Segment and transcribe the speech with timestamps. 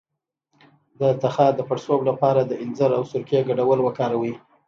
[0.99, 4.33] د تخه د پړسوب لپاره د انځر او سرکې ګډول وکاروئ